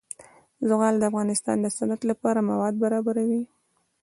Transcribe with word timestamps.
زغال 0.67 0.95
د 0.99 1.03
افغانستان 1.11 1.57
د 1.61 1.67
صنعت 1.77 2.01
لپاره 2.11 2.45
مواد 2.49 2.73
برابروي. 2.83 3.43